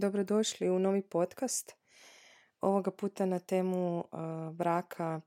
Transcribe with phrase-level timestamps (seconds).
[0.00, 1.74] Dobrodošli u novi podcast.
[2.60, 5.20] Ovoga puta na temu uh, braka,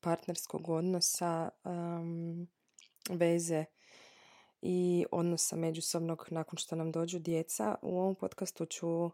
[0.00, 2.48] partnerskog odnosa, um,
[3.10, 3.64] veze
[4.62, 7.74] i odnosa međusobnog nakon što nam dođu djeca.
[7.82, 9.10] U ovom podcastu ću uh,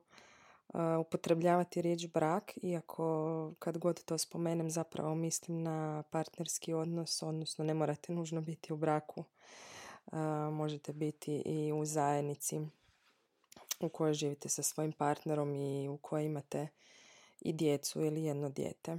[1.00, 7.74] upotrebljavati riječ brak, iako kad god to spomenem zapravo mislim na partnerski odnos, odnosno ne
[7.74, 9.24] morate nužno biti u braku,
[10.06, 10.18] uh,
[10.52, 12.60] možete biti i u zajednici
[13.84, 16.68] u kojoj živite sa svojim partnerom i u kojoj imate
[17.40, 18.98] i djecu ili jedno dijete.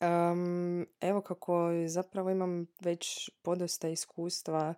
[0.00, 4.74] Um, evo kako zapravo imam već podosta iskustva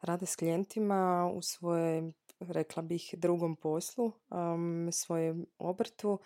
[0.00, 6.18] rada s klijentima u svojoj, rekla bih, drugom poslu, um, svojem obrtu,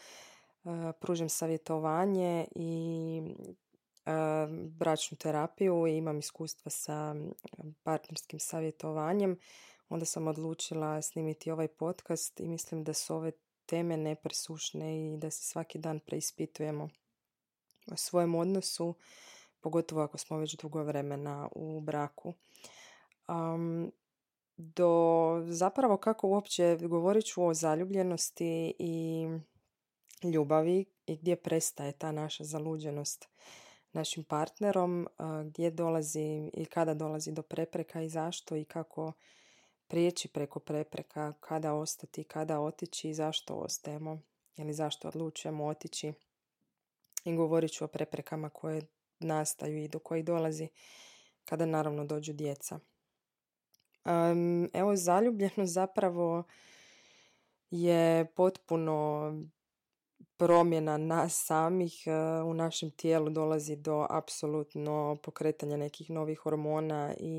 [0.65, 3.21] uh, savjetovanje i
[4.07, 4.13] uh,
[4.69, 7.15] bračnu terapiju i imam iskustva sa
[7.83, 9.39] partnerskim savjetovanjem
[9.95, 13.33] onda sam odlučila snimiti ovaj podcast i mislim da su ove
[13.67, 16.89] teme nepresušne i da se svaki dan preispitujemo
[17.93, 18.95] o svojem odnosu,
[19.61, 22.35] pogotovo ako smo već dugo vremena u braku.
[23.29, 23.93] Um,
[24.57, 29.27] do zapravo kako uopće govorit ću o zaljubljenosti i
[30.23, 33.29] ljubavi i gdje prestaje ta naša zaluđenost
[33.93, 35.09] našim partnerom,
[35.45, 39.13] gdje dolazi i kada dolazi do prepreka i zašto i kako
[39.89, 44.21] prijeći preko prepreka, kada ostati, kada otići i zašto ostajemo
[44.57, 46.13] ili zašto odlučujemo otići.
[47.25, 48.83] I govorit ću o preprekama koje
[49.19, 50.69] nastaju i do kojih dolazi
[51.45, 52.79] kada naravno dođu djeca.
[54.05, 56.43] Um, evo, zaljubljenost zapravo
[57.71, 59.33] je potpuno
[60.37, 62.11] promjena nas samih e,
[62.43, 67.31] u našem tijelu dolazi do apsolutno pokretanja nekih novih hormona i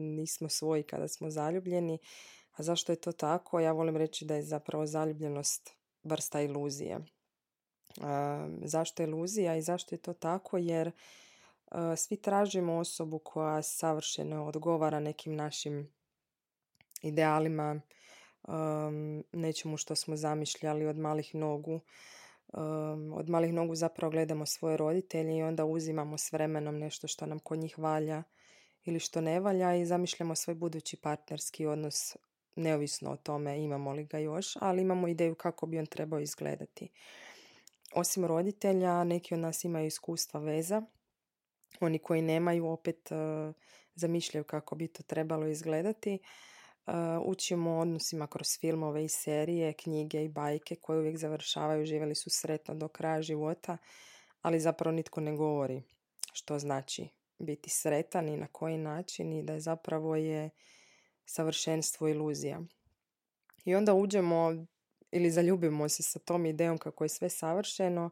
[0.00, 1.98] nismo svoji kada smo zaljubljeni.
[2.56, 3.60] A zašto je to tako?
[3.60, 5.70] Ja volim reći da je zapravo zaljubljenost
[6.02, 6.94] vrsta iluzije.
[6.94, 7.02] E,
[8.64, 10.58] zašto je iluzija i zašto je to tako?
[10.58, 10.92] Jer e,
[11.96, 15.94] svi tražimo osobu koja savršeno odgovara nekim našim
[17.02, 17.80] idealima,
[19.32, 21.80] nečemu što smo zamišljali od malih nogu
[23.14, 27.38] od malih nogu zapravo gledamo svoje roditelje i onda uzimamo s vremenom nešto što nam
[27.38, 28.22] kod njih valja
[28.84, 32.16] ili što ne valja i zamišljamo svoj budući partnerski odnos
[32.56, 36.88] neovisno o tome imamo li ga još, ali imamo ideju kako bi on trebao izgledati.
[37.94, 40.82] Osim roditelja, neki od nas imaju iskustva veza.
[41.80, 43.54] Oni koji nemaju opet uh,
[43.94, 46.18] zamišljaju kako bi to trebalo izgledati.
[46.86, 52.14] Uh, učimo o odnosima kroz filmove i serije, knjige i bajke koje uvijek završavaju, živjeli
[52.14, 53.76] su sretno do kraja života,
[54.42, 55.82] ali zapravo nitko ne govori
[56.32, 57.08] što znači
[57.38, 60.50] biti sretan i na koji način i da je zapravo je
[61.24, 62.60] savršenstvo iluzija.
[63.64, 64.66] I onda uđemo
[65.10, 68.10] ili zaljubimo se sa tom idejom kako je sve savršeno,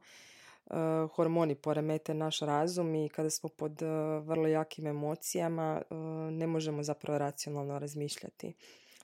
[1.14, 3.88] hormoni poremete naš razum i kada smo pod uh,
[4.26, 5.96] vrlo jakim emocijama uh,
[6.32, 8.54] ne možemo zapravo racionalno razmišljati.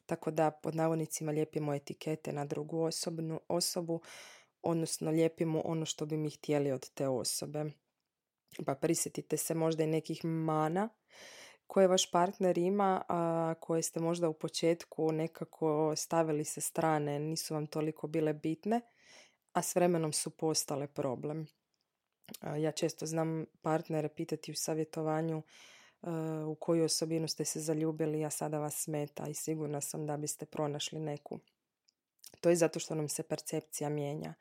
[0.06, 4.00] Tako da pod navodnicima lijepimo etikete na drugu osobnu, osobu,
[4.62, 7.64] odnosno lijepimo ono što bi mi htjeli od te osobe.
[8.66, 10.88] Pa prisjetite se možda i nekih mana
[11.66, 17.54] koje vaš partner ima, a koje ste možda u početku nekako stavili sa strane, nisu
[17.54, 18.80] vam toliko bile bitne,
[19.58, 21.46] a s vremenom su postale problem.
[22.58, 25.42] Ja često znam partnere pitati u savjetovanju
[26.46, 30.46] u koju osobinu ste se zaljubili, a sada vas smeta i sigurna sam da biste
[30.46, 31.38] pronašli neku.
[32.40, 34.34] To je zato što nam se percepcija mijenja.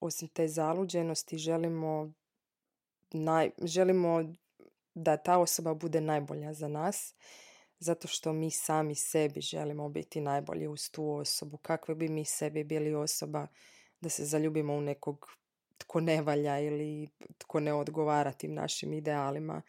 [0.00, 2.12] Osim te zaluđenosti želimo,
[3.10, 4.24] naj, želimo
[4.94, 7.14] da ta osoba bude najbolja za nas
[7.80, 11.56] zato što mi sami sebi želimo biti najbolji uz tu osobu.
[11.56, 13.46] Kakve bi mi sebi bili osoba
[14.00, 15.30] da se zaljubimo u nekog
[15.78, 19.62] tko ne valja ili tko ne odgovara tim našim idealima.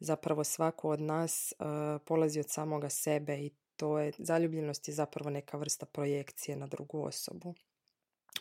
[0.00, 1.66] Zapravo svako od nas uh,
[2.06, 7.02] polazi od samoga sebe i to je, zaljubljenost je zapravo neka vrsta projekcije na drugu
[7.02, 7.54] osobu.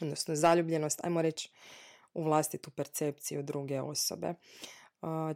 [0.01, 1.51] Odnosno zaljubljenost, ajmo reći,
[2.13, 4.33] u vlastitu percepciju druge osobe.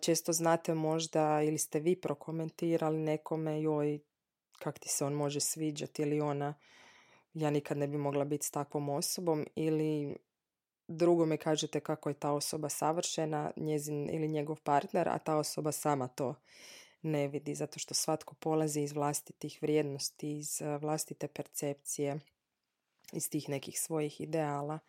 [0.01, 3.99] Često znate možda ili ste vi prokomentirali nekome joj
[4.59, 6.53] kak ti se on može sviđati ili ona
[7.33, 10.17] ja nikad ne bi mogla biti s takvom osobom ili
[10.87, 15.71] drugo mi kažete kako je ta osoba savršena, njezin ili njegov partner, a ta osoba
[15.71, 16.35] sama to
[17.01, 22.19] ne vidi, zato što svatko polazi iz vlastitih vrijednosti, iz vlastite percepcije,
[23.13, 24.79] iz tih nekih svojih ideala.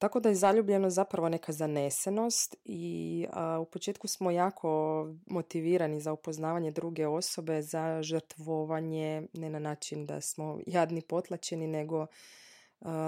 [0.00, 3.26] Tako da je zaljubljeno zapravo neka zanesenost i
[3.60, 10.20] u početku smo jako motivirani za upoznavanje druge osobe, za žrtvovanje, ne na način da
[10.20, 12.06] smo jadni potlačeni, nego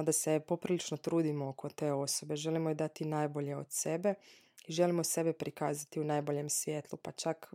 [0.05, 2.37] da se poprilično trudimo oko te osobe.
[2.37, 4.15] Želimo je dati najbolje od sebe
[4.67, 7.55] i želimo sebe prikazati u najboljem svjetlu, pa čak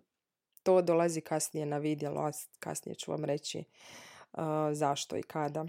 [0.63, 3.63] to dolazi kasnije na vidjelo, a kasnije ću vam reći
[4.71, 5.65] zašto i kada.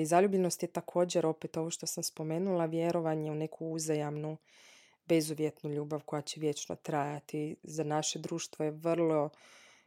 [0.00, 4.36] I zaljubljenost je također, opet ovo što sam spomenula, vjerovanje u neku uzajamnu,
[5.06, 7.56] bezuvjetnu ljubav koja će vječno trajati.
[7.62, 9.30] Za naše društvo je vrlo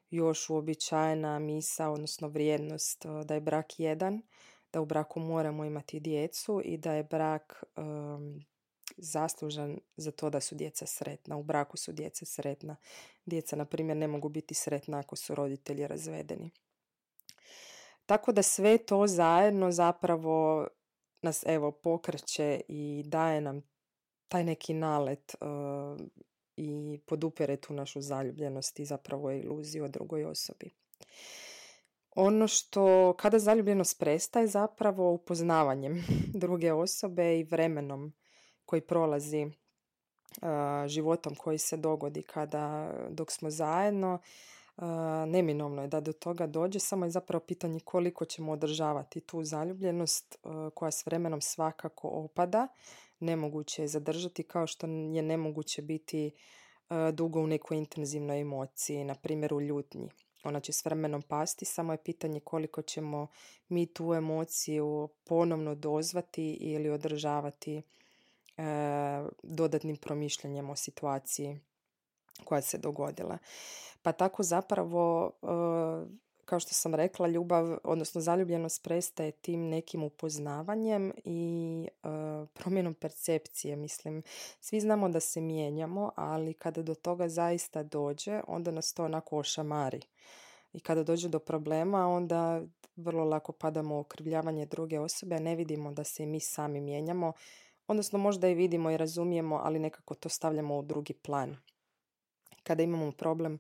[0.10, 4.22] još uobičajena misa, odnosno vrijednost da je brak jedan,
[4.74, 8.46] da u braku moramo imati djecu i da je brak um,
[8.98, 11.38] zaslužan za to da su djeca sretna.
[11.38, 12.76] U braku su djeca sretna.
[13.26, 16.52] Djeca, na primjer, ne mogu biti sretna ako su roditelji razvedeni.
[18.12, 20.68] Tako da sve to zajedno zapravo
[21.22, 23.62] nas evo pokreće i daje nam
[24.28, 26.08] taj neki nalet uh,
[26.56, 30.70] i podupere tu našu zaljubljenost i zapravo iluziju o drugoj osobi.
[32.16, 36.04] Ono što kada zaljubljenost prestaje zapravo upoznavanjem
[36.44, 38.14] druge osobe i vremenom
[38.66, 39.52] koji prolazi uh,
[40.88, 44.20] životom koji se dogodi kada dok smo zajedno
[45.28, 50.38] neminovno je da do toga dođe, samo je zapravo pitanje koliko ćemo održavati tu zaljubljenost
[50.74, 52.68] koja s vremenom svakako opada.
[53.20, 56.32] Nemoguće je zadržati kao što je nemoguće biti
[57.14, 60.10] dugo u nekoj intenzivnoj emociji, na primjer u ljutnji.
[60.44, 63.28] Ona će s vremenom pasti, samo je pitanje koliko ćemo
[63.70, 67.82] mi tu emociju ponovno dozvati ili održavati
[69.44, 71.60] dodatnim promišljanjem o situaciji
[72.46, 73.38] koja se dogodila.
[74.02, 75.48] Pa tako zapravo, e,
[76.46, 82.08] kao što sam rekla, ljubav, odnosno zaljubljenost prestaje tim nekim upoznavanjem i e,
[82.54, 83.76] promjenom percepcije.
[83.76, 84.24] Mislim,
[84.60, 89.38] svi znamo da se mijenjamo, ali kada do toga zaista dođe, onda nas to onako
[89.38, 90.02] ošamari.
[90.74, 92.62] I kada dođe do problema, onda
[92.96, 96.82] vrlo lako padamo u okrivljavanje druge osobe, a ne vidimo da se i mi sami
[96.82, 97.34] mijenjamo.
[97.88, 101.58] Odnosno možda i vidimo i razumijemo, ali nekako to stavljamo u drugi plan
[102.64, 103.60] kada imamo problem,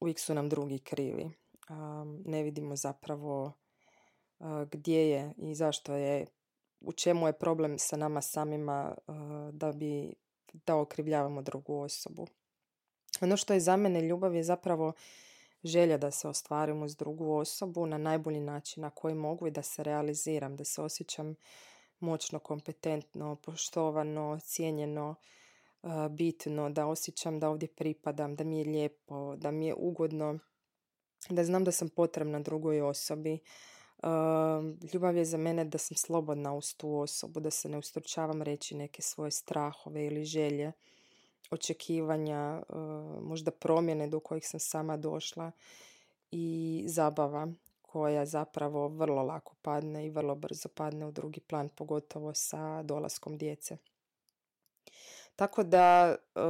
[0.00, 1.30] uvijek su nam drugi krivi.
[2.24, 3.52] Ne vidimo zapravo
[4.70, 6.26] gdje je i zašto je,
[6.80, 8.94] u čemu je problem sa nama samima
[9.52, 10.14] da bi
[10.66, 12.26] da okrivljavamo drugu osobu.
[13.20, 14.92] Ono što je za mene ljubav je zapravo
[15.64, 19.62] želja da se ostvarim uz drugu osobu na najbolji način na koji mogu i da
[19.62, 21.34] se realiziram, da se osjećam
[22.00, 25.14] moćno, kompetentno, poštovano, cijenjeno,
[26.10, 30.38] bitno, da osjećam da ovdje pripadam, da mi je lijepo, da mi je ugodno,
[31.30, 33.38] da znam da sam potrebna drugoj osobi.
[34.92, 38.76] Ljubav je za mene da sam slobodna uz tu osobu, da se ne ustručavam reći
[38.76, 40.72] neke svoje strahove ili želje,
[41.50, 42.62] očekivanja,
[43.22, 45.52] možda promjene do kojih sam sama došla
[46.30, 47.48] i zabava
[47.82, 53.38] koja zapravo vrlo lako padne i vrlo brzo padne u drugi plan, pogotovo sa dolaskom
[53.38, 53.76] djece.
[55.38, 56.40] Tako da e,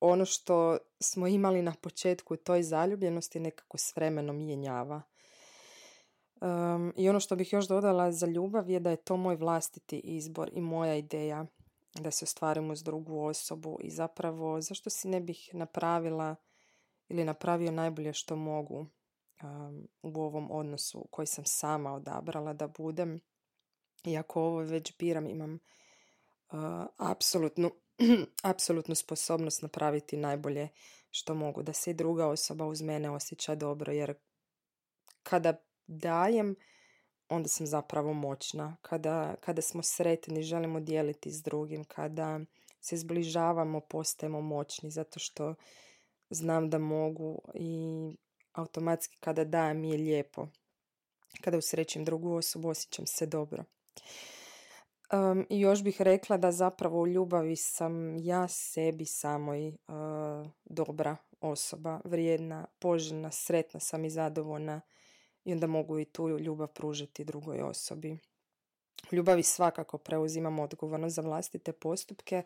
[0.00, 5.02] ono što smo imali na početku toj zaljubljenosti nekako s vremenom mijenjava.
[6.96, 10.50] I ono što bih još dodala za ljubav je da je to moj vlastiti izbor
[10.52, 11.46] i moja ideja
[11.94, 16.36] da se ostvarimo s drugu osobu i zapravo zašto si ne bih napravila
[17.08, 18.86] ili napravio najbolje što mogu
[20.02, 23.20] u ovom odnosu koji sam sama odabrala da budem.
[24.04, 25.58] Iako ovo već biram, imam
[26.96, 27.70] apsolutnu,
[28.42, 30.68] apsolutnu sposobnost napraviti najbolje
[31.10, 31.62] što mogu.
[31.62, 34.14] Da se i druga osoba uz mene osjeća dobro jer
[35.22, 36.56] kada dajem
[37.28, 38.76] onda sam zapravo moćna.
[38.82, 42.40] Kada, kada smo sretni, želimo dijeliti s drugim, kada
[42.80, 45.54] se zbližavamo, postajemo moćni zato što
[46.30, 48.10] znam da mogu i
[48.52, 50.46] automatski kada dajem je lijepo.
[51.40, 53.64] Kada usrećim drugu osobu osjećam se dobro.
[55.12, 59.74] Um, I još bih rekla da zapravo u ljubavi sam ja sebi samoj uh,
[60.64, 64.80] dobra osoba, vrijedna, poželjna, sretna sam i zadovoljna
[65.44, 68.18] i onda mogu i tu ljubav pružiti drugoj osobi.
[69.12, 72.42] U ljubavi svakako preuzimamo odgovornost za vlastite postupke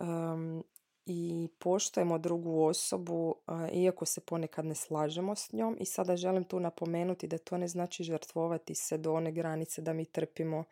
[0.00, 0.64] um,
[1.06, 3.34] i poštujemo drugu osobu
[3.72, 7.68] iako se ponekad ne slažemo s njom i sada želim tu napomenuti da to ne
[7.68, 10.64] znači žrtvovati se do one granice da mi trpimo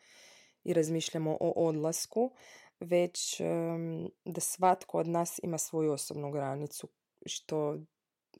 [0.63, 2.31] i razmišljamo o odlasku,
[2.79, 3.41] već
[4.25, 6.87] da svatko od nas ima svoju osobnu granicu,
[7.25, 7.77] što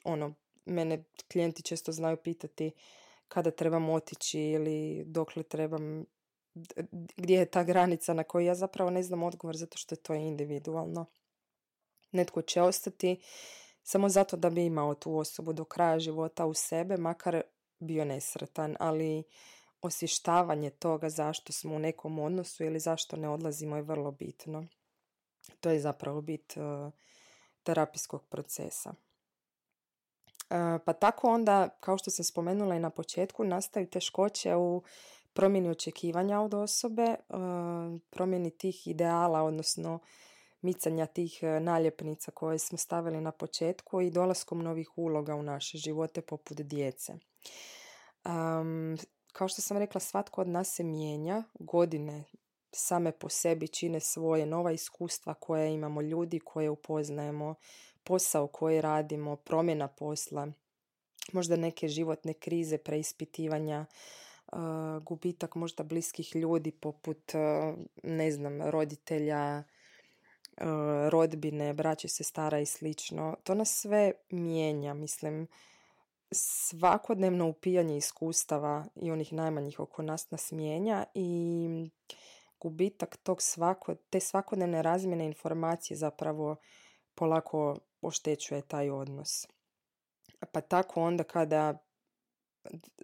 [0.03, 0.33] ono,
[0.65, 2.71] mene klijenti često znaju pitati
[3.27, 6.05] kada trebam otići ili dokle trebam,
[7.17, 10.13] gdje je ta granica na kojoj ja zapravo ne znam odgovor zato što je to
[10.13, 11.05] individualno.
[12.11, 13.21] Netko će ostati
[13.83, 17.41] samo zato da bi imao tu osobu do kraja života u sebe, makar
[17.79, 19.23] bio nesretan, ali
[19.83, 24.65] osvještavanje toga zašto smo u nekom odnosu ili zašto ne odlazimo je vrlo bitno.
[25.59, 26.93] To je zapravo bit uh,
[27.63, 28.89] terapijskog procesa.
[28.89, 34.83] Uh, pa tako onda, kao što sam spomenula i na početku, nastaju teškoće u
[35.33, 39.99] promjeni očekivanja od osobe, uh, promjeni tih ideala, odnosno
[40.61, 46.21] micanja tih naljepnica koje smo stavili na početku i dolaskom novih uloga u naše živote
[46.21, 47.13] poput djece.
[48.25, 48.97] Um,
[49.33, 52.23] kao što sam rekla, svatko od nas se mijenja, godine
[52.71, 57.55] same po sebi čine svoje nova iskustva koje imamo, ljudi koje upoznajemo,
[58.03, 60.47] posao koji radimo, promjena posla,
[61.31, 63.85] možda neke životne krize, preispitivanja,
[65.01, 67.31] gubitak možda bliskih ljudi poput,
[68.03, 69.63] ne znam, roditelja,
[71.09, 73.35] rodbine, braće, sestara i slično.
[73.43, 75.47] To nas sve mijenja, mislim,
[76.33, 81.67] svakodnevno upijanje iskustava i onih najmanjih oko nas nas mijenja i
[82.59, 86.55] gubitak tog svako, te svakodnevne razmjene informacije zapravo
[87.15, 89.47] polako oštećuje taj odnos.
[90.51, 91.73] Pa tako onda kada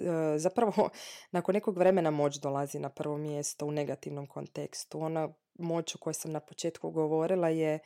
[0.02, 0.90] e, zapravo
[1.32, 5.00] nakon nekog vremena moć dolazi na prvo mjesto u negativnom kontekstu.
[5.00, 7.80] Ona moć o kojoj sam na početku govorila je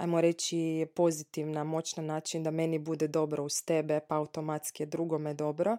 [0.00, 5.34] ajmo reći, pozitivna, moćna način da meni bude dobro uz tebe, pa automatski je drugome
[5.34, 5.76] dobro.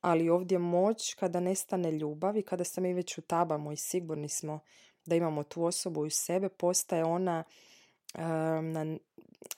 [0.00, 4.60] Ali ovdje moć kada nestane ljubav i kada se mi već utabamo i sigurni smo
[5.06, 7.44] da imamo tu osobu uz sebe, postaje ona
[8.14, 8.98] um,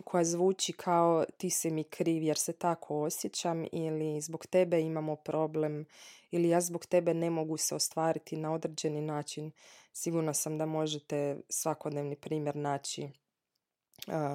[0.04, 5.16] koja zvuči kao ti si mi kriv jer se tako osjećam ili zbog tebe imamo
[5.16, 5.86] problem
[6.30, 9.50] ili ja zbog tebe ne mogu se ostvariti na određeni način.
[9.92, 13.08] Sigurna sam da možete svakodnevni primjer naći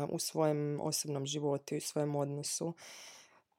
[0.10, 2.74] u svojem osobnom životu i u svojem odnosu.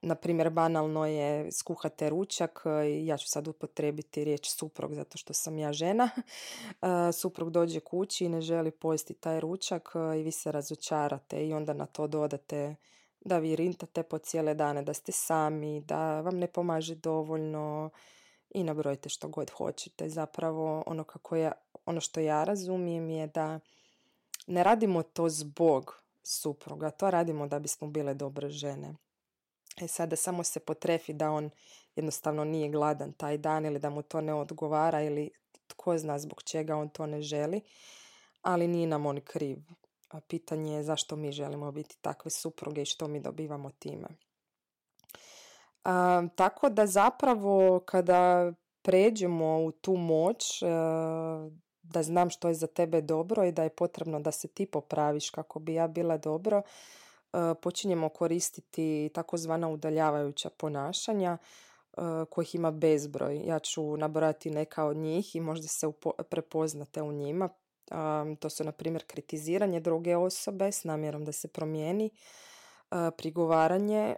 [0.02, 2.62] Na primjer, banalno je skuhate ručak,
[3.02, 6.11] ja ću sad upotrebiti riječ suprug zato što sam ja žena.
[7.21, 9.88] Suprug dođe kući i ne želi pojesti taj ručak
[10.19, 12.76] i vi se razočarate i onda na to dodate
[13.21, 17.90] da vi rintate po cijele dane, da ste sami, da vam ne pomaže dovoljno
[18.50, 20.09] i nabrojite što god hoćete.
[20.09, 21.52] Zapravo ono, kako ja,
[21.87, 23.61] ono što ja razumijem je da
[24.47, 28.94] ne radimo to zbog supruga, to radimo da bismo bile dobre žene.
[29.80, 31.50] E sada samo se potrefi da on
[31.97, 35.30] jednostavno nije gladan taj dan ili da mu to ne odgovara ili
[35.66, 37.61] tko zna zbog čega on to ne želi,
[38.42, 39.59] ali nije nam on kriv.
[40.11, 44.09] A pitanje je zašto mi želimo biti takve supruge i što mi dobivamo time.
[45.85, 50.62] A, tako da zapravo kada pređemo u tu moć,
[51.82, 55.30] da znam što je za tebe dobro i da je potrebno da se ti popraviš
[55.30, 56.62] kako bi ja bila dobro,
[57.32, 63.42] e, počinjemo koristiti takozvana udaljavajuća ponašanja e, kojih ima bezbroj.
[63.46, 65.87] Ja ću nabrojati neka od njih i možda se
[66.30, 67.49] prepoznate u njima.
[68.38, 72.10] To su, na primjer, kritiziranje druge osobe s namjerom da se promijeni,
[72.90, 74.16] e, prigovaranje,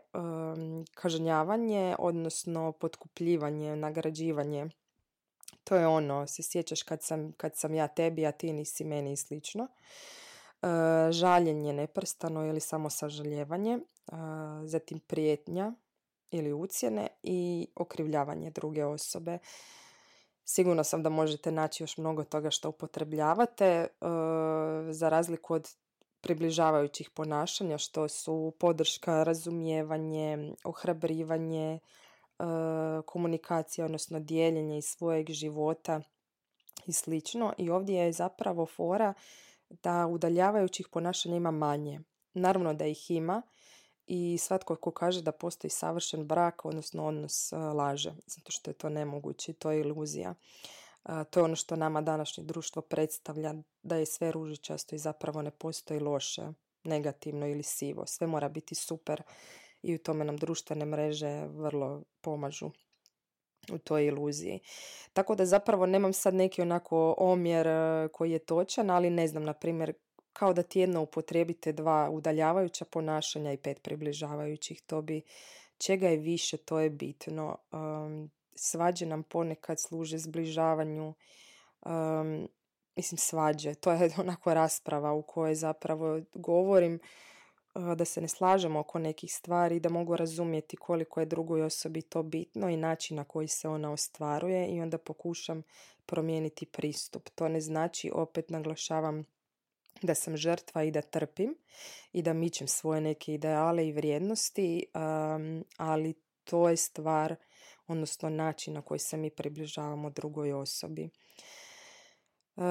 [0.94, 4.68] kažnjavanje, odnosno potkupljivanje, nagrađivanje
[5.64, 9.12] to je ono, se sjećaš kad sam, kad sam ja tebi, a ti nisi meni
[9.12, 9.68] i slično.
[10.62, 10.66] E,
[11.12, 13.80] žaljenje neprstano ili samo sažaljevanje, e,
[14.64, 15.72] zatim prijetnja
[16.30, 19.38] ili ucjene i okrivljavanje druge osobe.
[20.44, 23.88] Sigurno sam da možete naći još mnogo toga što upotrebljavate, e,
[24.90, 25.68] za razliku od
[26.20, 31.78] približavajućih ponašanja što su podrška, razumijevanje, ohrabrivanje,
[33.06, 36.00] komunikacija, odnosno dijeljenje iz svojeg života
[36.86, 37.52] i slično.
[37.58, 39.14] I ovdje je zapravo fora
[39.68, 42.00] da udaljavajućih ponašanja ima manje.
[42.34, 43.42] Naravno da ih ima
[44.06, 48.74] i svatko ko kaže da postoji savršen brak, odnosno odnos e, laže, zato što je
[48.74, 50.34] to nemoguće to je iluzija.
[51.04, 55.42] E, to je ono što nama današnje društvo predstavlja da je sve ružičasto i zapravo
[55.42, 56.42] ne postoji loše,
[56.84, 58.06] negativno ili sivo.
[58.06, 59.22] Sve mora biti super
[59.82, 62.70] i u tome nam društvene mreže vrlo pomažu
[63.72, 64.60] u toj iluziji.
[65.12, 69.44] Tako da zapravo nemam sad neki onako omjer e, koji je točan, ali ne znam,
[69.44, 69.92] na primjer,
[70.32, 74.82] kao da tjedno upotrijebite dva udaljavajuća ponašanja i pet približavajućih.
[74.86, 75.22] To bi,
[75.78, 77.56] čega je više, to je bitno.
[77.72, 81.14] Um, svađe nam ponekad služe zbližavanju,
[81.86, 82.48] um,
[82.96, 87.00] mislim svađe, to je onako rasprava u kojoj zapravo govorim
[87.74, 92.22] da se ne slažemo oko nekih stvari, da mogu razumjeti koliko je drugoj osobi to
[92.22, 95.62] bitno i način na koji se ona ostvaruje i onda pokušam
[96.06, 97.28] promijeniti pristup.
[97.28, 99.24] To ne znači, opet naglašavam,
[100.02, 101.54] da sam žrtva i da trpim
[102.12, 104.86] i da mičem svoje neke ideale i vrijednosti,
[105.76, 106.14] ali
[106.44, 107.36] to je stvar,
[107.86, 111.10] odnosno način na koji se mi približavamo drugoj osobi.
[112.56, 112.62] E,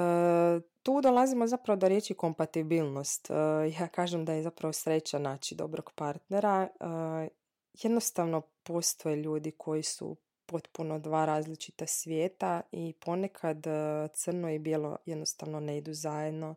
[0.83, 3.29] tu dolazimo zapravo do riječi kompatibilnost.
[3.29, 3.33] E,
[3.79, 6.67] ja kažem da je zapravo sreća naći dobrog partnera.
[6.67, 7.27] E,
[7.73, 13.65] jednostavno postoje ljudi koji su potpuno dva različita svijeta i ponekad
[14.13, 16.55] crno i bijelo jednostavno ne idu zajedno.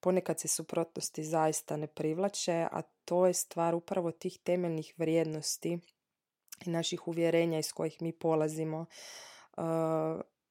[0.00, 5.78] Ponekad se suprotnosti zaista ne privlače, a to je stvar upravo tih temeljnih vrijednosti
[6.66, 8.86] i naših uvjerenja iz kojih mi polazimo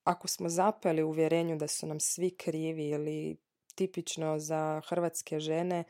[0.09, 3.37] ako smo zapeli u uvjerenju da su nam svi krivi ili
[3.75, 5.83] tipično za hrvatske žene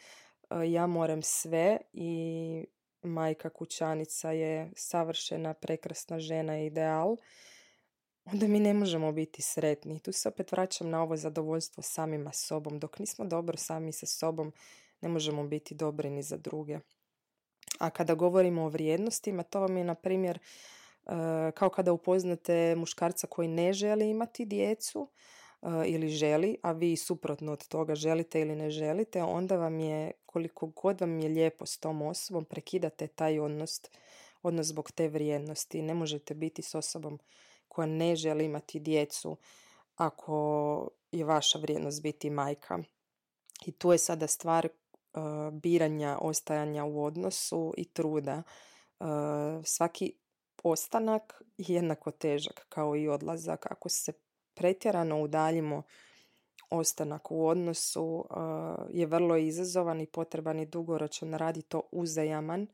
[0.50, 2.66] e, ja moram sve i
[3.02, 7.16] majka kućanica je savršena, prekrasna žena ideal,
[8.26, 10.00] onda mi ne možemo biti sretni.
[10.00, 12.80] Tu se opet vraćam na ovo zadovoljstvo samima sobom.
[12.80, 14.54] Dok nismo dobro sami sa sobom,
[15.02, 16.80] ne možemo biti dobri ni za druge.
[17.80, 20.40] A kada govorimo o vrijednostima, to vam je na primjer
[21.54, 25.10] kao kada upoznate muškarca koji ne želi imati djecu
[25.62, 30.12] eh, ili želi, a vi suprotno od toga želite ili ne želite, onda vam je,
[30.26, 33.82] koliko god vam je lijepo s tom osobom, prekidate taj odnos,
[34.44, 35.82] odnos zbog te vrijednosti.
[35.82, 37.20] Ne možete biti s osobom
[37.68, 39.38] koja ne želi imati djecu
[39.96, 42.80] ako je vaša vrijednost biti majka.
[43.66, 45.22] I tu je sada stvar uh,
[45.54, 48.44] biranja, ostajanja u odnosu i truda.
[49.64, 50.19] Svaki
[50.64, 53.72] ostanak jednako težak kao i odlazak.
[53.72, 54.14] Ako se
[54.54, 55.84] pretjerano udaljimo,
[56.70, 58.26] ostanak u odnosu
[58.90, 62.68] je vrlo izazovan i potreban i dugoročan radi to uzajaman.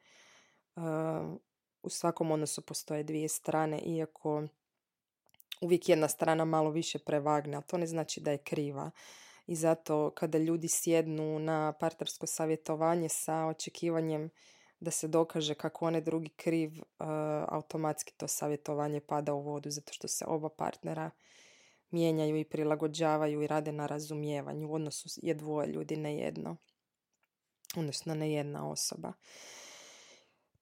[1.86, 4.44] u svakom odnosu postoje dvije strane, iako
[5.62, 8.92] uvijek jedna strana malo više prevagne, ali to ne znači da je kriva.
[9.48, 14.30] I zato kada ljudi sjednu na partnersko savjetovanje sa očekivanjem
[14.80, 17.08] da se dokaže kako on je drugi kriv, uh,
[17.48, 21.12] automatski to savjetovanje pada u vodu zato što se oba partnera
[21.92, 24.70] mijenjaju i prilagođavaju i rade na razumijevanju.
[24.70, 26.58] U odnosu je dvoje ljudi, ne jedno.
[27.78, 29.14] Odnosno ne jedna osoba.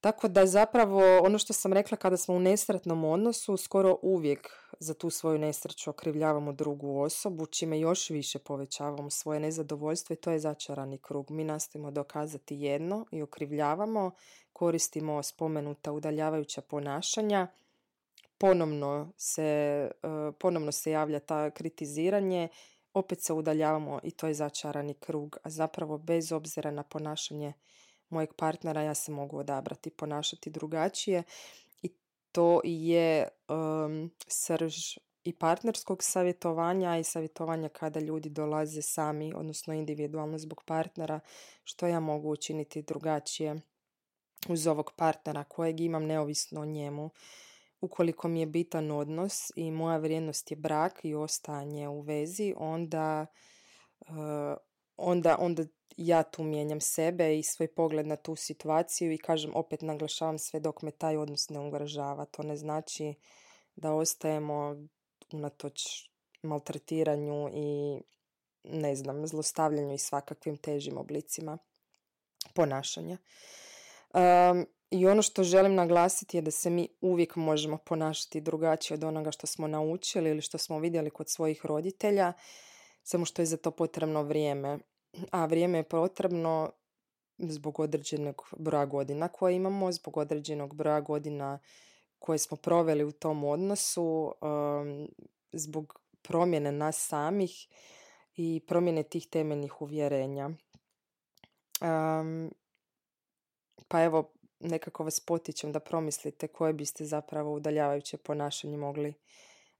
[0.04, 4.94] Tako da zapravo ono što sam rekla kada smo u nesretnom odnosu skoro uvijek za
[4.94, 10.38] tu svoju nesreću okrivljavamo drugu osobu čime još više povećavamo svoje nezadovoljstvo i to je
[10.38, 11.30] začarani krug.
[11.30, 14.10] Mi nastojimo dokazati jedno i okrivljavamo,
[14.52, 17.46] koristimo spomenuta udaljavajuća ponašanja,
[18.38, 19.90] ponovno se, e,
[20.38, 22.48] ponovno se javlja ta kritiziranje,
[22.94, 27.52] opet se udaljavamo i to je začarani krug, a zapravo bez obzira na ponašanje
[28.14, 31.22] mojeg partnera ja se mogu odabrati ponašati drugačije
[31.82, 31.88] i
[32.32, 34.74] to je um, srž
[35.24, 41.20] i partnerskog savjetovanja i savjetovanja kada ljudi dolaze sami, odnosno individualno zbog partnera,
[41.64, 43.60] što ja mogu učiniti drugačije
[44.48, 47.10] uz ovog partnera kojeg imam neovisno o njemu.
[47.80, 53.26] Ukoliko mi je bitan odnos i moja vrijednost je brak i ostajanje u vezi, onda,
[54.00, 54.56] uh,
[54.96, 55.64] onda, onda
[55.96, 60.60] ja tu mijenjam sebe i svoj pogled na tu situaciju i kažem opet naglašavam sve
[60.60, 62.24] dok me taj odnos ne ugrožava.
[62.24, 63.14] To ne znači
[63.76, 64.76] da ostajemo
[65.32, 65.82] unatoč
[66.42, 68.00] maltretiranju i
[68.64, 71.58] ne znam, zlostavljanju i svakakvim težim oblicima
[72.54, 73.18] ponašanja.
[74.14, 79.04] Um, I ono što želim naglasiti je da se mi uvijek možemo ponašati drugačije od
[79.04, 82.32] onoga što smo naučili ili što smo vidjeli kod svojih roditelja,
[83.02, 84.78] samo što je za to potrebno vrijeme
[85.30, 86.70] a vrijeme je potrebno
[87.38, 91.58] zbog određenog broja godina koje imamo, zbog određenog broja godina
[92.18, 95.08] koje smo proveli u tom odnosu, um,
[95.52, 97.68] zbog promjene nas samih
[98.36, 100.50] i promjene tih temeljnih uvjerenja.
[101.80, 102.54] Um,
[103.88, 109.14] pa evo, nekako vas potičem da promislite koje biste zapravo udaljavajuće ponašanje mogli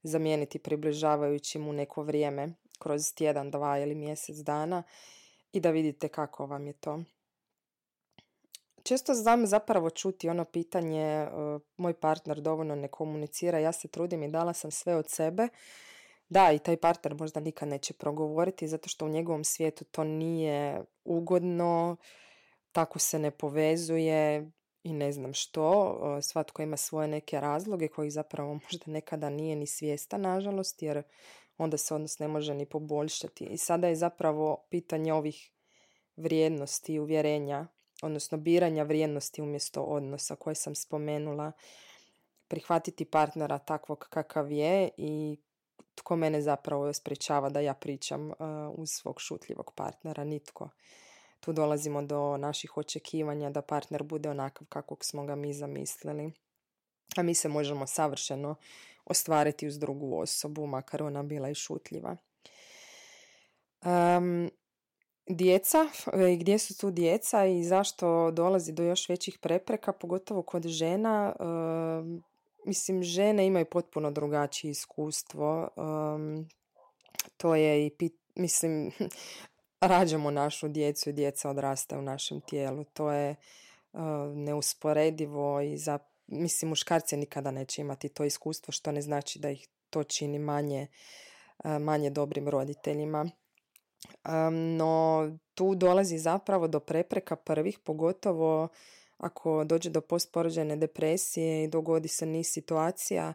[0.03, 4.83] zamijeniti približavajućim u neko vrijeme kroz tjedan, dva ili mjesec dana
[5.51, 7.03] i da vidite kako vam je to.
[8.83, 11.29] Često znam zapravo čuti ono pitanje e,
[11.77, 15.47] moj partner dovoljno ne komunicira, ja se trudim i dala sam sve od sebe,
[16.29, 20.83] da, i taj partner možda nikad neće progovoriti zato što u njegovom svijetu to nije
[21.03, 21.95] ugodno,
[22.71, 24.51] tako se ne povezuje
[24.83, 25.99] i ne znam što.
[26.21, 31.03] Svatko ima svoje neke razloge koji zapravo možda nekada nije ni svijesta, nažalost, jer
[31.57, 33.45] onda se odnos ne može ni poboljšati.
[33.45, 35.51] I sada je zapravo pitanje ovih
[36.15, 37.67] vrijednosti i uvjerenja,
[38.01, 41.51] odnosno biranja vrijednosti umjesto odnosa koje sam spomenula.
[42.47, 45.37] Prihvatiti partnera takvog kakav je i
[45.95, 48.35] tko mene zapravo sprečava da ja pričam uh,
[48.71, 50.69] uz svog šutljivog partnera, nitko.
[51.39, 56.31] Tu dolazimo do naših očekivanja da partner bude onakav kakvog smo ga mi zamislili.
[57.15, 58.55] A mi se možemo savršeno
[59.05, 62.17] ostvariti uz drugu osobu, makar ona bila i šutljiva.
[63.85, 64.51] Um,
[65.29, 65.77] djeca,
[66.13, 71.35] e, gdje su tu djeca i zašto dolazi do još većih prepreka, pogotovo kod žena.
[72.65, 75.69] mislim, žene imaju potpuno drugačije iskustvo.
[77.37, 77.91] to je i,
[78.35, 78.91] mislim,
[79.81, 82.83] rađamo našu djecu i djeca odrastaju u našem tijelu.
[82.83, 83.35] To je
[84.35, 89.67] neusporedivo i za, mislim, muškarci nikada neće imati to iskustvo, što ne znači da ih
[89.89, 90.87] to čini manje,
[91.79, 93.25] manje dobrim roditeljima
[94.77, 98.67] no tu dolazi zapravo do prepreka prvih, pogotovo
[99.17, 103.33] ako dođe do postporođajne depresije i dogodi se niz situacija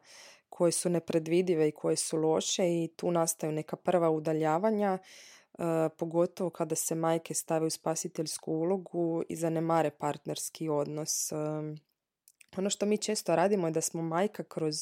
[0.48, 4.98] koje su nepredvidive i koje su loše i tu nastaju neka prva udaljavanja,
[5.98, 11.32] pogotovo kada se majke stave u spasiteljsku ulogu i zanemare partnerski odnos.
[12.56, 14.76] Ono što mi često radimo je da smo majka kroz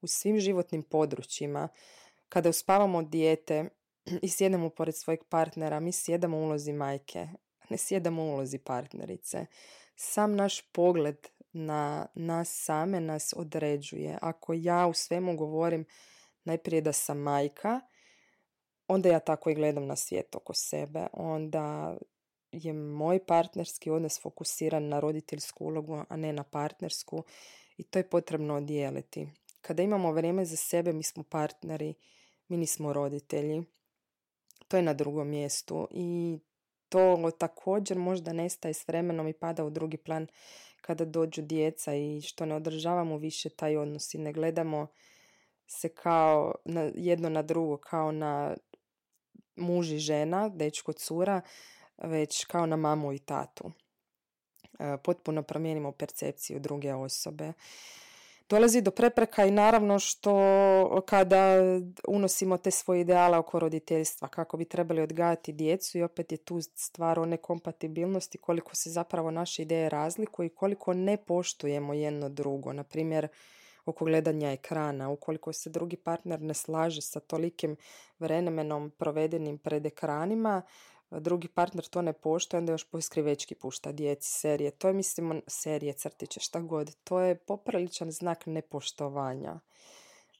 [0.00, 1.68] u svim životnim područjima.
[2.28, 3.68] Kada uspavamo dijete,
[4.22, 7.28] i sjedemo pored svojeg partnera, mi sjedamo u ulozi majke,
[7.70, 9.46] ne sjedamo u ulozi partnerice.
[9.96, 14.18] Sam naš pogled na nas same nas određuje.
[14.22, 15.84] Ako ja u svemu govorim
[16.44, 17.80] najprije da sam majka,
[18.88, 21.06] onda ja tako i gledam na svijet oko sebe.
[21.12, 21.96] Onda
[22.52, 27.24] je moj partnerski odnos fokusiran na roditeljsku ulogu, a ne na partnersku
[27.76, 29.28] i to je potrebno odijeliti.
[29.60, 31.94] Kada imamo vrijeme za sebe, mi smo partneri,
[32.48, 33.64] mi nismo roditelji
[34.68, 36.38] to je na drugom mjestu i
[36.88, 40.26] to također možda nestaje s vremenom i pada u drugi plan
[40.80, 44.86] kada dođu djeca i što ne održavamo više taj odnos i ne gledamo
[45.66, 48.56] se kao na, jedno na drugo kao na
[49.56, 51.40] muž i žena, dečko, cura,
[52.02, 53.72] već kao na mamu i tatu.
[54.78, 57.52] E, potpuno promijenimo percepciju druge osobe
[58.48, 61.56] dolazi do prepreka i naravno što kada
[62.08, 66.60] unosimo te svoje ideale oko roditeljstva, kako bi trebali odgajati djecu i opet je tu
[66.60, 72.72] stvar o nekompatibilnosti, koliko se zapravo naše ideje razlikuju i koliko ne poštujemo jedno drugo.
[72.72, 73.28] Na primjer,
[73.84, 77.76] oko gledanja ekrana, ukoliko se drugi partner ne slaže sa tolikim
[78.18, 80.62] vremenom provedenim pred ekranima,
[81.10, 84.70] drugi partner to ne poštuje, onda još poskrivečki pušta djeci serije.
[84.70, 86.94] To je, mislimo, serije, crtiće, šta god.
[87.04, 89.60] To je popriličan znak nepoštovanja.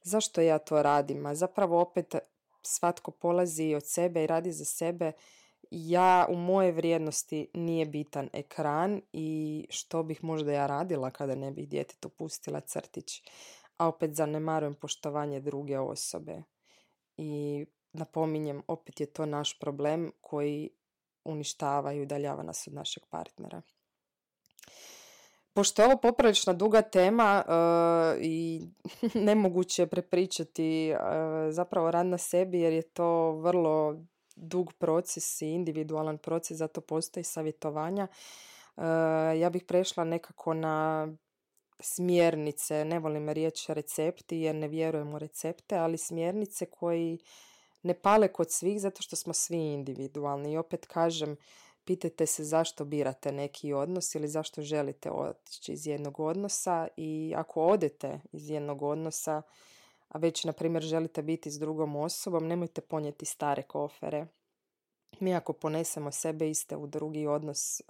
[0.03, 1.25] Zašto ja to radim?
[1.25, 2.15] A zapravo opet
[2.61, 5.11] svatko polazi od sebe i radi za sebe.
[5.71, 11.51] Ja u moje vrijednosti nije bitan ekran i što bih možda ja radila kada ne
[11.51, 13.21] bih djetetu pustila crtić.
[13.77, 16.43] A opet zanemarujem poštovanje druge osobe.
[17.17, 20.69] I napominjem, opet je to naš problem koji
[21.23, 23.61] uništava i udaljava nas od našeg partnera.
[25.53, 28.61] Pošto je ovo poprilično duga tema uh, i
[29.29, 30.99] nemoguće prepričati uh,
[31.51, 33.95] zapravo rad na sebi jer je to vrlo
[34.35, 38.07] dug proces i individualan proces, zato postoji savjetovanja.
[38.77, 38.83] Uh,
[39.39, 41.07] ja bih prešla nekako na
[41.79, 47.19] smjernice, ne volim riječ recepti jer ne vjerujem u recepte, ali smjernice koji
[47.83, 50.51] ne pale kod svih zato što smo svi individualni.
[50.51, 51.37] I opet kažem,
[51.85, 57.61] pitajte se zašto birate neki odnos ili zašto želite otići iz jednog odnosa i ako
[57.65, 59.41] odete iz jednog odnosa,
[60.07, 64.27] a već na primjer želite biti s drugom osobom, nemojte ponijeti stare kofere.
[65.19, 67.81] Mi ako ponesemo sebe iste u drugi odnos,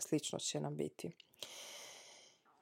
[0.00, 1.10] slično će nam biti.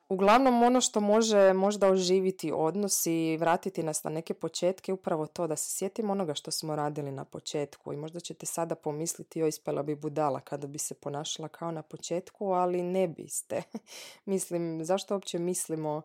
[0.09, 5.47] Uglavnom ono što može možda oživiti odnos i vratiti nas na neke početke upravo to
[5.47, 7.93] da se sjetimo onoga što smo radili na početku.
[7.93, 11.83] I možda ćete sada pomisliti joj ispala bi budala kada bi se ponašala kao na
[11.83, 13.63] početku, ali ne biste.
[14.25, 16.03] Mislim, zašto uopće mislimo uh,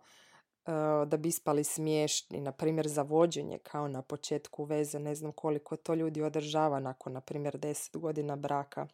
[1.08, 5.76] da bi ispali smiješni, na primjer za vođenje kao na početku veze, ne znam koliko
[5.76, 8.88] to ljudi održava nakon na primjer 10 godina braka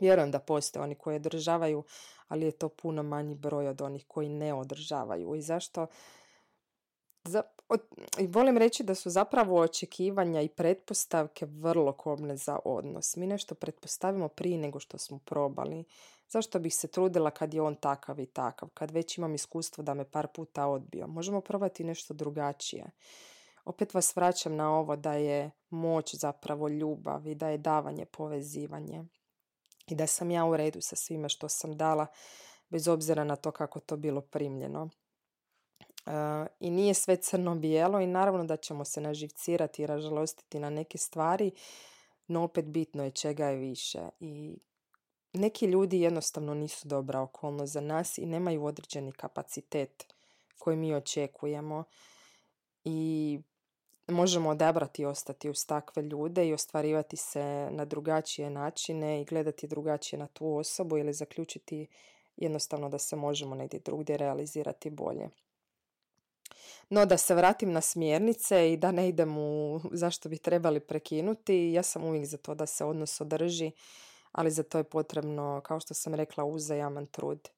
[0.00, 1.84] Vjerujem da postoje oni koji održavaju,
[2.28, 5.34] ali je to puno manji broj od onih koji ne održavaju.
[5.34, 5.86] I zašto?
[7.24, 7.42] za,
[8.28, 13.16] volim reći da su zapravo očekivanja i pretpostavke vrlo kobne za odnos.
[13.16, 15.84] Mi nešto pretpostavimo prije nego što smo probali.
[16.28, 19.94] Zašto bih se trudila kad je on takav i takav, kad već imam iskustvo da
[19.94, 21.06] me par puta odbio?
[21.06, 22.90] Možemo probati nešto drugačije.
[23.64, 29.04] Opet vas vraćam na ovo da je moć zapravo ljubav i da je davanje povezivanje.
[29.92, 32.06] I da sam ja u redu sa svime što sam dala,
[32.68, 34.88] bez obzira na to kako to bilo primljeno.
[36.60, 41.50] I nije sve crno-bijelo i naravno da ćemo se naživcirati i ražalostiti na neke stvari,
[42.26, 44.08] no opet bitno je čega je više.
[44.20, 44.58] I
[45.32, 50.06] neki ljudi jednostavno nisu dobra okolnost za nas i nemaju određeni kapacitet
[50.58, 51.84] koji mi očekujemo.
[52.84, 53.40] I
[54.08, 60.18] možemo odabrati ostati uz takve ljude i ostvarivati se na drugačije načine i gledati drugačije
[60.18, 61.86] na tu osobu ili zaključiti
[62.36, 65.28] jednostavno da se možemo negdje drugdje realizirati bolje.
[66.88, 71.72] No da se vratim na smjernice i da ne idem u zašto bi trebali prekinuti,
[71.72, 73.70] ja sam uvijek za to da se odnos održi,
[74.32, 77.48] ali za to je potrebno, kao što sam rekla, uzajaman trud.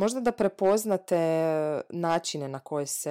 [0.00, 1.18] Možda da prepoznate
[1.90, 3.10] načine na koje se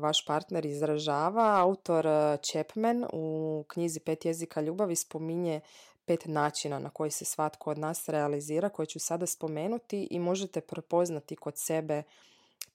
[0.00, 1.60] vaš partner izražava.
[1.60, 2.06] Autor
[2.42, 5.60] Chapman u knjizi Pet jezika ljubavi spominje
[6.04, 10.60] pet načina na koji se svatko od nas realizira, koje ću sada spomenuti i možete
[10.60, 12.02] prepoznati kod sebe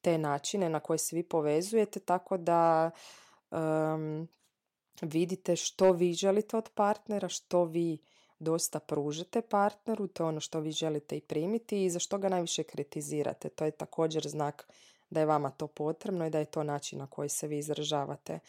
[0.02, 2.92] te načine na koje se vi povezujete tako da
[5.02, 7.98] vidite što vi želite od partnera, što vi
[8.44, 12.30] dosta pružite partneru, to je ono što vi želite i primiti i za što ga
[12.30, 13.50] najviše kritizirate.
[13.50, 14.68] To je također znak
[15.10, 18.40] da je vama to potrebno i da je to način na koji se vi izražavate.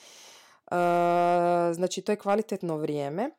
[1.74, 3.30] Znači to je kvalitetno vrijeme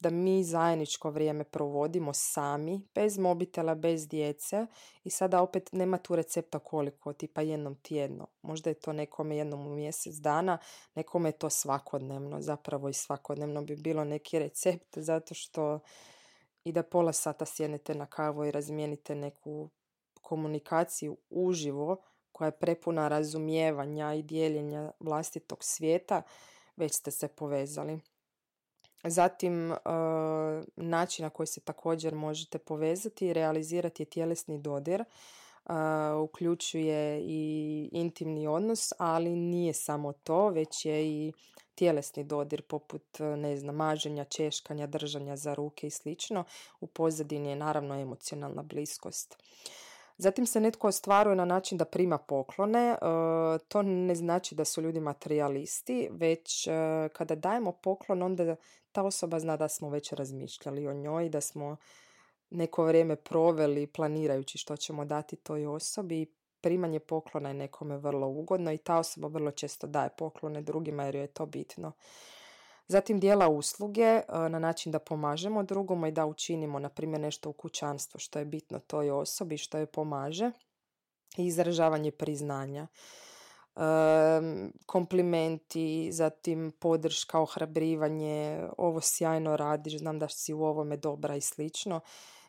[0.00, 4.66] da mi zajedničko vrijeme provodimo sami, bez mobitela, bez djece
[5.04, 8.26] i sada opet nema tu recepta koliko, tipa jednom tjedno.
[8.42, 10.58] Možda je to nekome jednom u mjesec dana,
[10.94, 15.80] nekome je to svakodnevno, zapravo i svakodnevno bi bilo neki recept zato što
[16.64, 19.70] i da pola sata sjednete na kavu i razmijenite neku
[20.22, 22.02] komunikaciju uživo
[22.34, 26.22] koja je prepuna razumijevanja i dijeljenja vlastitog svijeta,
[26.76, 28.00] već ste se povezali.
[29.04, 29.76] Zatim, e,
[30.76, 35.00] način na koji se također možete povezati i realizirati je tjelesni dodir.
[35.00, 35.04] E,
[36.12, 41.32] uključuje i intimni odnos, ali nije samo to, već je i
[41.74, 46.44] tjelesni dodir poput, ne znam, maženja, češkanja, držanja za ruke i slično.
[46.80, 49.36] U pozadini je naravno emocionalna bliskost.
[50.16, 52.88] Zatim se netko ostvaruje na način da prima poklone.
[52.88, 52.96] E,
[53.68, 56.70] to ne znači da su ljudi materialisti, već e,
[57.12, 58.56] kada dajemo poklon onda
[58.92, 61.76] ta osoba zna da smo već razmišljali o njoj, da smo
[62.50, 66.26] neko vrijeme proveli planirajući što ćemo dati toj osobi.
[66.60, 71.14] Primanje poklona je nekome vrlo ugodno i ta osoba vrlo često daje poklone drugima jer
[71.14, 71.92] joj je to bitno.
[72.88, 77.50] Zatim dijela usluge e, na način da pomažemo drugom i da učinimo na primjer nešto
[77.50, 80.50] u kućanstvu što je bitno toj osobi, što je pomaže
[81.36, 82.86] i izražavanje priznanja.
[84.86, 92.00] komplimenti, zatim podrška, ohrabrivanje, ovo sjajno radiš, znam da si u ovome dobra i slično.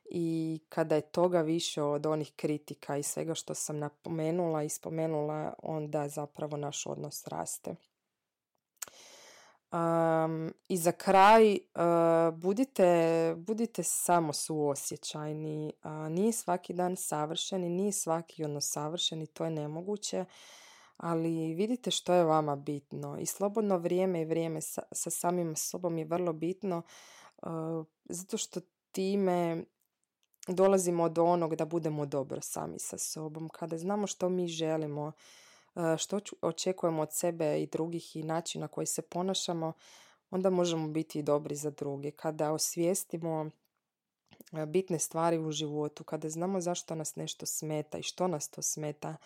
[0.09, 5.53] I kada je toga više od onih kritika i svega što sam napomenula i spomenula,
[5.63, 7.75] onda zapravo naš odnos raste.
[9.71, 15.73] Um, I za kraj, uh, budite, budite samo suosjećajni.
[15.83, 20.25] Uh, nije svaki dan savršen i nije svaki ono savršen i to je nemoguće,
[20.97, 23.17] ali vidite što je vama bitno.
[23.19, 26.81] I slobodno vrijeme i vrijeme sa, sa samim sobom je vrlo bitno
[27.41, 28.59] uh, zato što
[28.91, 29.63] time
[30.47, 33.49] dolazimo do onog da budemo dobro sami sa sobom.
[33.49, 35.11] Kada znamo što mi želimo,
[35.97, 39.73] što očekujemo od sebe i drugih i način na koji se ponašamo,
[40.31, 42.11] onda možemo biti i dobri za druge.
[42.11, 43.49] Kada osvijestimo
[44.53, 48.61] e, bitne stvari u životu, kada znamo zašto nas nešto smeta i što nas to
[48.61, 49.17] smeta,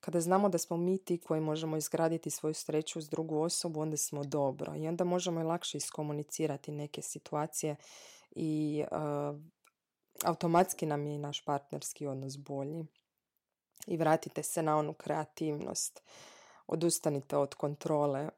[0.00, 3.96] kada znamo da smo mi ti koji možemo izgraditi svoju sreću s drugu osobu, onda
[3.96, 7.76] smo dobro i onda možemo i lakše iskomunicirati neke situacije
[8.30, 9.40] i uh,
[10.24, 12.86] automatski nam je i naš partnerski odnos bolji
[13.86, 16.02] i vratite se na onu kreativnost.
[16.66, 18.28] Odustanite od kontrole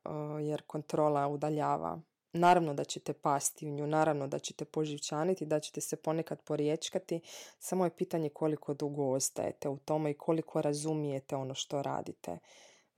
[0.40, 2.00] jer kontrola udaljava.
[2.32, 7.20] Naravno da ćete pasti u nju, naravno da ćete poživčaniti, da ćete se ponekad poriječkati,
[7.58, 12.38] samo je pitanje koliko dugo ostajete u tome i koliko razumijete ono što radite.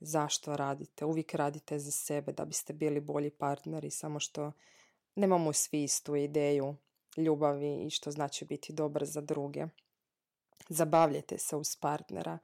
[0.00, 1.04] Zašto radite?
[1.04, 4.52] Uvijek radite za sebe da biste bili bolji partneri, samo što
[5.14, 6.74] nemamo svi istu ideju
[7.16, 9.66] ljubavi i što znači biti dobar za druge
[10.68, 12.38] zabavljajte se uz partnera.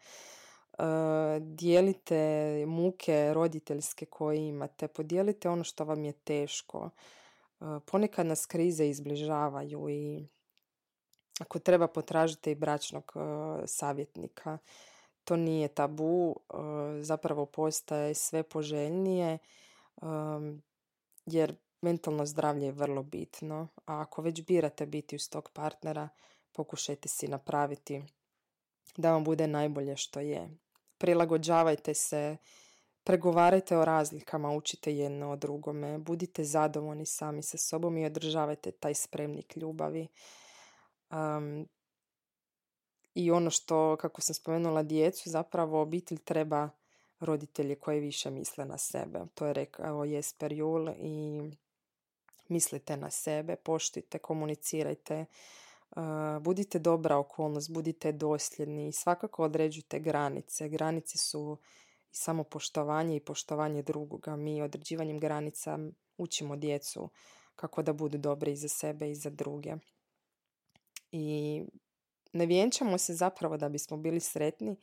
[1.40, 6.90] dijelite muke roditeljske koje imate, podijelite ono što vam je teško.
[7.84, 10.26] Ponekad nas krize izbližavaju i
[11.40, 13.12] ako treba potražite i bračnog
[13.66, 14.58] savjetnika.
[15.24, 16.36] To nije tabu,
[17.00, 19.38] zapravo postaje sve poželjnije
[21.26, 23.68] jer mentalno zdravlje je vrlo bitno.
[23.86, 26.08] A ako već birate biti uz tog partnera,
[26.58, 28.02] pokušajte si napraviti
[28.96, 30.48] da vam bude najbolje što je.
[30.98, 32.36] Prilagođavajte se,
[33.04, 38.94] pregovarajte o razlikama, učite jedno o drugome, budite zadovoljni sami sa sobom i održavajte taj
[38.94, 40.08] spremnik ljubavi.
[41.10, 41.68] Um,
[43.14, 46.70] I ono što, kako sam spomenula djecu, zapravo obitelj treba
[47.20, 49.20] roditelje koji više misle na sebe.
[49.34, 51.42] To je rekao Jesper Jul i
[52.48, 55.26] mislite na sebe, poštite, komunicirajte,
[56.40, 60.68] budite dobra okolnost, budite dosljedni i svakako određujte granice.
[60.68, 61.58] Granice su
[62.12, 64.36] i samo poštovanje i poštovanje drugoga.
[64.36, 65.78] Mi određivanjem granica
[66.18, 67.08] učimo djecu
[67.56, 69.74] kako da budu dobri i za sebe i za druge.
[71.12, 71.62] I
[72.32, 74.76] ne vjenčamo se zapravo da bismo bili sretni,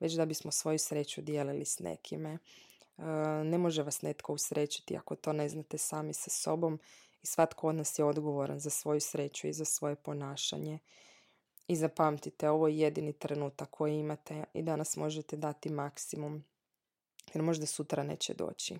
[0.00, 2.38] već da bismo svoju sreću dijelili s nekime.
[3.44, 6.78] Ne može vas netko usrećiti ako to ne znate sami sa sobom
[7.22, 10.78] i svatko od nas je odgovoran za svoju sreću i za svoje ponašanje.
[11.68, 16.44] I zapamtite, ovo je jedini trenutak koji imate i danas možete dati maksimum,
[17.34, 18.78] jer možda sutra neće doći.